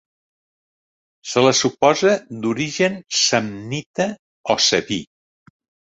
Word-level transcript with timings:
Se 1.33 1.43
la 1.47 1.51
suposa 1.59 2.15
d'origen 2.45 2.97
samnita 3.27 4.09
o 4.55 4.57
sabí. 4.73 4.99